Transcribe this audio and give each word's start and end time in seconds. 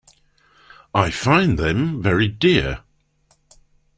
I 0.95 1.11
find 1.11 1.59
them 1.59 2.01
very 2.01 2.27
dear. 2.27 2.79